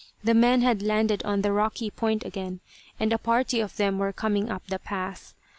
The 0.23 0.33
men 0.33 0.63
had 0.63 0.81
landed 0.81 1.21
on 1.25 1.43
the 1.43 1.51
rocky 1.51 1.91
point 1.91 2.25
again, 2.25 2.59
and 2.99 3.13
a 3.13 3.19
party 3.19 3.59
of 3.59 3.77
them 3.77 3.99
were 3.99 4.11
coming 4.11 4.49
up 4.49 4.65
the 4.65 4.79
path. 4.79 5.35